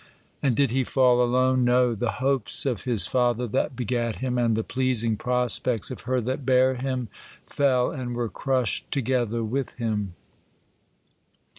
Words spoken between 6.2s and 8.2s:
that bare him, fell, and